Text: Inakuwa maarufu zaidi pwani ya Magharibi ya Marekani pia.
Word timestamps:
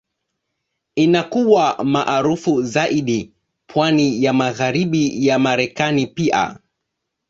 Inakuwa 0.95 1.83
maarufu 1.83 2.63
zaidi 2.63 3.31
pwani 3.67 4.23
ya 4.23 4.33
Magharibi 4.33 5.27
ya 5.27 5.39
Marekani 5.39 6.07
pia. 6.07 6.59